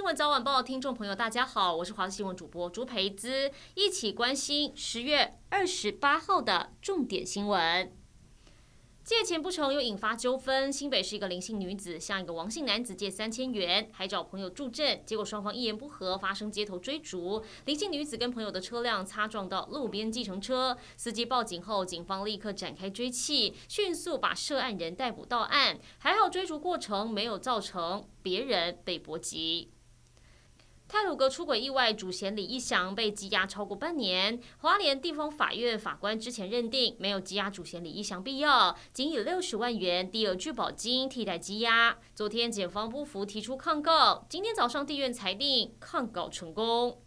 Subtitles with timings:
[0.00, 7.92] 新闻早晚报，听众朋友，大家好，我是华视新闻主播朱培姿，一起关心十月二十八号的重点新闻。
[9.04, 17.44] 借钱不成又引发纠纷，新北市一个林姓女子向一个王姓男子借三千元，还找朋友助阵，结果双方一言不合，发生街头追逐。
[17.66, 25.78] 林姓女子跟朋友的车辆擦撞到路边计程车，司机报警后，警方立刻展开追缉，迅速把涉案人逮捕到案。
[25.98, 29.70] 还好追逐过程没有造成别人被波及。
[30.92, 34.40] 泰鲁阁出轨意外，主嫌李义祥被羁押超过半年。
[34.58, 41.96] 花莲地方法院法官之前认定没有羁押主嫌李义祥必要，仅以六十万元第二拒保金替代羁押。
[42.12, 47.00] 昨天检方不服提出抗告，今天早上地院裁定抗告成功。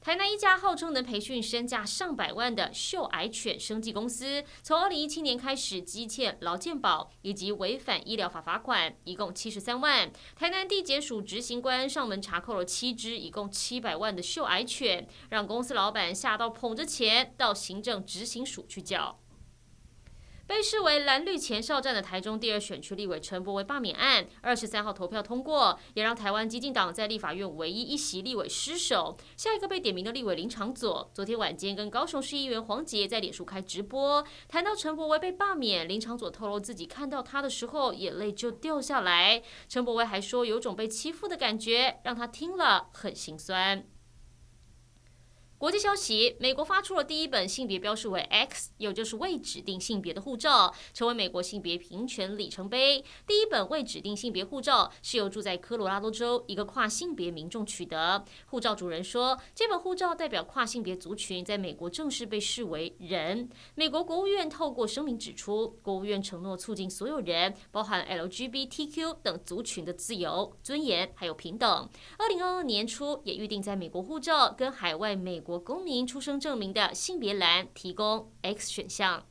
[0.00, 10.10] 台南一家号称能培训身价上百万的秀矮犬生技公司，从二零一七年开始积欠劳健保以及违反医疗法罚款，一共七十三万。
[10.36, 19.18] 台南地检署执行官上门查扣了七只，一共七百万的秀矮犬，让公司老板吓到捧着钱到行政执行署去叫。
[20.48, 29.14] 被视为蓝绿前哨战的台中第二选区立委陈柏惟罢免案，二十三号投票通过，也让台湾激进党在立法院唯一一席立委失守。
[29.36, 39.42] 下一个被点名的立委林长佐，昨天晚间跟高雄市议员黄杰在脸书开直播，谈到陈柏惟被罢免，林长佐透露自己看到他的时候眼泪就掉下来。
[39.68, 43.84] 陈柏惟还说有种被欺负的感觉，让他听了很心酸。
[45.58, 53.04] 国际消息：美国发出了第一本性别标示为 X，也就是未指定性别的护照，成为美国性别平权里程碑。
[53.26, 58.24] 第一本未指定性别护照是由住在科罗拉多州一个跨性别民众取得。
[58.46, 63.48] 护照主人说，这本护照代表跨性别族群在美国正式被视为人。
[63.74, 71.88] 美国国务院透过声明指出，国务院承诺促进所有人，包含 LGBTQ 等族群的自由、尊严还有平等。
[72.16, 75.42] 二零二二年初也预定在美国护照跟海外美。
[75.48, 79.24] 国公民出生证明的性别栏提供 X 选项。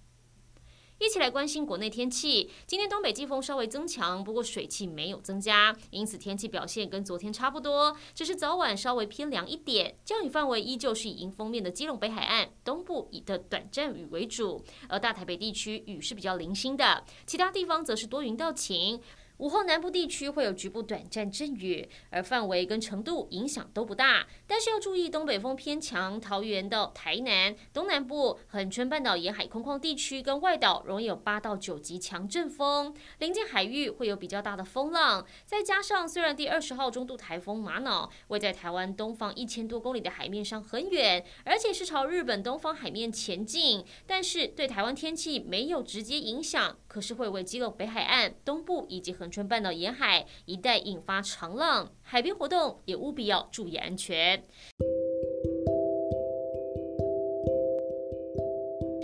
[0.97, 2.49] 一起来关心国内天气。
[2.65, 9.95] 今天东北季风稍微增强，不过水汽没有增加，因此天气表现跟昨天差不多，只是早晚稍微偏凉一点。
[10.03, 18.99] 降雨范围依旧是以迎风面的基隆北海岸东部以的短暂雨为主，而大台北地区雨是比较零星的，其他地方则是多云到晴。
[19.37, 24.25] 午后南部地区会有局部短暂阵雨，而范围跟程度影响都不大。
[24.47, 35.23] 但是要注意东北风偏强，桃园到台南、东南部、恒春半岛沿海空旷地区跟外岛容易有八到九级强阵风，临近海域会有比较大的风浪。
[35.45, 54.43] 再加上虽然第二十号中度台风玛瑙位在台湾东方一千多公里的海面上很远，而且是朝日本东方海面前进，但是对台湾天气没有直接影响，可是会为基隆北海岸东部以及恒春半岛沿海一带引发长浪，海边活动也务必要注意安全。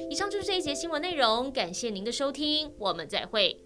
[0.09, 3.59] 以上就是这一节新闻内容，感谢您的收听，我们再会。